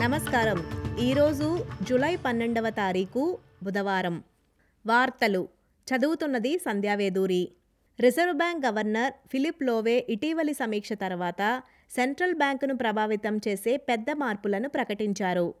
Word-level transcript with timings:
నమస్కారం. 0.00 0.64
ఈరోజు 0.98 1.66
జూలై 1.82 2.16
పన్నెండవ 2.16 2.70
తారీఖు 2.70 3.38
బుధవారం. 3.62 4.22
వార్తలు. 4.86 5.48
చదువుతున్నది 5.88 6.58
Sandhya Veduri 6.58 7.48
reserve 8.00 8.32
bank 8.32 8.66
governor 8.66 9.12
Philip 9.32 9.62
Lowe 9.62 10.06
ఇటీవలి 10.08 10.54
సమీక్ష 10.54 10.92
తర్వాత 10.92 11.62
సెంట్రల్ 11.90 12.34
బ్యాంకును 12.34 12.76
ప్రభావితం 12.76 13.40
చేసే 13.48 13.76
పెద్ద 13.76 14.06
మార్పులను 14.10 14.68
ప్రకటించారు. 14.68 15.54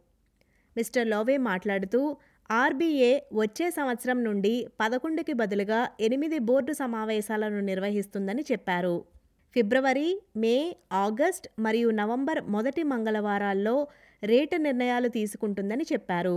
మిస్టర్ 0.76 1.06
లోవే 1.06 1.36
మాట్లాడుతూ 1.36 2.16
ఆర్బీఏ 2.50 3.20
వచ్చే 3.32 3.70
సంవత్సరం 3.70 4.24
నుండి 4.24 4.68
పదకొండుకి 4.80 5.32
బదులుగా 5.32 5.88
ఎనిమిది 6.00 6.38
బోర్డు 6.38 6.72
సమావేశాలను 6.72 7.60
నిర్వహిస్తుందని 7.60 8.44
చెప్పారు. 8.52 9.04
ఫిబ్రవరి 9.52 10.22
మే 10.36 10.76
ఆగస్ట్ 10.92 11.48
మరియు 11.58 11.90
నవంబర్ 11.90 12.40
మొదటి 12.40 12.82
మంగళవారాల్లో 12.82 13.86
రేటు 14.22 14.56
నిర్ణయాలు 14.56 15.08
తీసుకుంటుందని 15.08 15.84
చెప్పారు. 15.92 16.36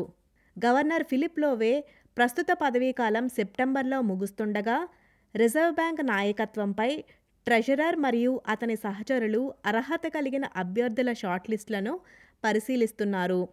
గవర్నర్ 0.65 1.03
ఫిలిప్ 1.03 1.39
లోవే 1.39 1.83
ప్రస్తుత 2.17 2.47
పదవీకాలం 2.61 3.29
సెప్టెంబర్లో 3.29 4.01
ముగుస్తుండగా 4.01 4.87
రిజర్వ్ 5.35 5.75
బ్యాంక్ 5.75 6.05
నాయకత్వంపై 6.05 7.03
ట్రెజరర్ 7.47 7.95
మరియు 7.95 8.41
అతని 8.47 8.75
సహచరులు 8.75 9.53
అర్హత 9.65 10.07
కలిగిన 10.07 10.45
అభ్యర్థుల 10.55 11.13
షార్ట్ 11.13 11.49
లిస్టులను 11.49 11.99
పరిశీలిస్తున్నారు. 12.43 13.47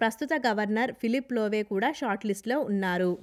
ప్రస్తుత 0.00 0.28
గవర్నర్ 0.46 0.92
ఫిలిప్ 0.92 1.32
లోవే 1.32 1.62
కూడా 1.62 1.92
షార్ట్ 1.92 2.26
లిస్టులో 2.26 2.60
ఉన్నారు. 2.60 3.18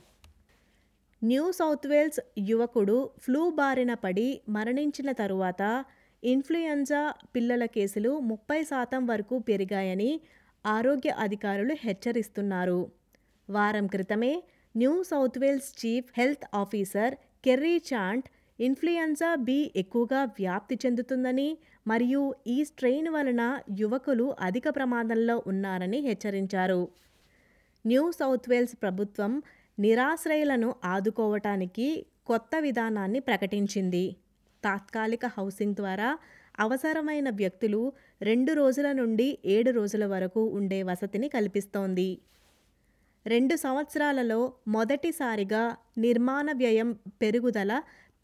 న్యూ 1.24 1.52
సౌత్ 1.52 1.88
వేల్స్ 1.88 2.20
యువకుడు 2.40 3.10
ఫ్లూ 3.18 3.50
బారిన 3.50 3.94
పడి 3.94 4.42
మరణించిన 4.50 5.12
తరువాత 5.12 5.86
ఇన్ఫ్లుయెంజా 6.24 7.14
పిల్లల 7.36 7.66
కేసులు 7.66 8.20
ముప్పై 8.20 8.64
శాతం 8.64 9.06
వరకు 9.06 9.40
పెరిగాయని 9.40 10.22
ఆరోగ్య 10.68 11.10
అధికారులు 11.10 11.76
హెచ్చరిస్తున్నారు. 11.80 12.80
వారం 13.50 13.88
క్రితమే 13.88 14.34
New 14.76 15.04
South 15.04 15.40
Wales 15.40 15.70
chief 15.82 16.10
health 16.18 16.46
officer 16.54 17.14
Kerry 17.46 17.76
Chant 17.94 18.28
influenza 18.60 19.36
B 19.48 19.74
ఎక్కువగా 19.76 20.24
వ్యాప్తి 20.40 20.76
చెందుతుందని 20.86 21.50
మరియు 21.88 22.36
ఈ 22.48 22.58
స్ట్రెయిన్ 22.64 23.10
వలన 23.10 23.44
యువకులు 23.80 24.36
అధిక 24.42 24.64
ప్రమాదంలో 24.70 25.44
ఉన్నారని 25.48 26.00
హెచ్చరించారు. 26.00 26.82
న్యూ 27.86 28.12
సౌత్ 28.12 28.50
వేల్స్ 28.50 28.76
ప్రభుత్వం 28.82 29.34
నిరాశ్రయులను 29.80 30.76
ఆదుకోవటానికి 30.86 31.88
కొత్త 32.28 32.52
విధానాన్ని 32.60 33.20
ప్రకటించింది. 33.20 34.06
తాత్కాలిక 34.64 35.26
హౌసింగ్ 35.26 35.76
ద్వారా 35.76 36.10
అవసరమైన 36.60 37.30
వ్యక్తులు 37.30 37.82
రెండు 38.22 38.54
రోజుల 38.54 38.92
నుండి 38.92 39.28
ఏడు 39.46 39.72
రోజుల 39.72 40.06
వరకు 40.06 40.42
ఉండే 40.60 40.84
వసతిని 40.84 41.30
కల్పిస్తోంది. 41.30 42.10
రెండు 43.26 43.56
సంవత్సరాలలో 43.56 44.54
మొదటిసారిగా 44.68 45.64
నిర్మాణ 45.98 46.48
వ్యయం 46.52 46.92
పెరుగుదల 47.22 47.72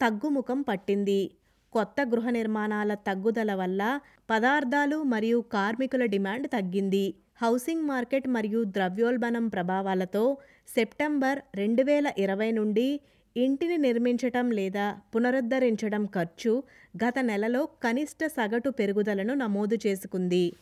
తగ్గుముఖం 0.00 0.62
పట్టింది. 0.62 1.20
కొత్త 1.72 1.96
గృహ 2.02 2.30
నిర్మాణాల 2.30 2.94
తగ్గుదల 2.94 3.54
వల్ల 3.54 4.00
పదార్థాలు 4.30 5.02
మరియు 5.02 5.38
కార్మికుల 5.52 6.04
డిమాండ్ 6.04 6.48
తగ్గింది. 6.48 7.14
హౌసింగ్ 7.42 7.86
మార్కెట్ 7.88 8.28
మరియు 8.28 8.64
ద్రవ్యోల్బణం 8.64 9.48
ప్రభావాలతో 9.48 10.24
సెప్టెంబర్ 10.68 11.38
రెండు 11.54 11.82
వేల 11.82 12.08
ఇరవై 12.18 12.50
నుండి 12.50 12.88
ఇంటిని 13.36 13.76
నిర్మించటం 13.76 14.50
లేదా 14.50 14.96
పునరుద్ధరించడం 15.14 16.06
ఖర్చు 16.06 16.62
గత 17.04 17.14
నెలలో 17.18 17.68
కనిష్ట 17.82 18.26
సగటు 18.26 18.70
పెరుగుదలను 18.70 19.34
నమోదు 19.34 19.78
చేసుకుంది. 19.86 20.52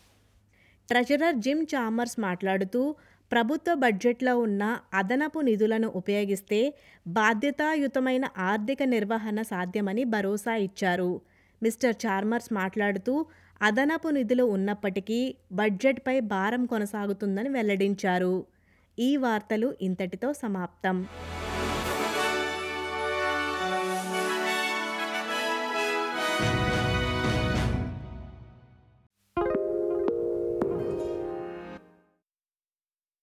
ట్రెజరర్ 0.89 1.37
జిమ్ 1.37 1.67
చామర్స్ 1.75 2.21
మాట్లాడుతూ 2.21 2.95
ప్రభుత్వ 3.33 3.75
బడ్జెట్లో 3.75 4.39
ఉన్న 4.39 4.79
అదనపు 4.95 5.41
నిధులను 5.41 5.89
ఉపయోగిస్తే 5.89 6.75
బాధ్యతాయుతమైన 7.07 8.25
ఆర్థిక 8.39 8.83
నిర్వహణ 8.83 9.43
సాధ్యమని 9.43 10.05
భరోసా 10.05 10.55
ఇచ్చారు. 10.55 11.21
మిస్టర్ 11.63 11.97
చార్మర్స్ 12.07 12.53
మాట్లాడుతూ 12.53 13.27
అదనపు 13.63 14.09
నిధులు 14.09 14.45
ఉన్నప్పటికీ 14.45 15.35
బడ్జెట్పై 15.53 16.21
భారం 16.21 16.67
కొనసాగుతుందని 16.67 17.49
వెల్లడించారు. 17.49 18.47
ఈ 18.99 19.17
వార్తలు 19.17 19.75
ఇంతటితో 19.83 20.33
సమాప్తం. 20.33 20.97